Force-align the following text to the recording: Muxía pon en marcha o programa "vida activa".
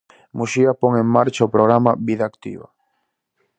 Muxía 0.37 0.71
pon 0.81 0.93
en 1.01 1.07
marcha 1.17 1.47
o 1.47 1.51
programa 1.55 1.91
"vida 2.07 2.25
activa". 2.31 2.67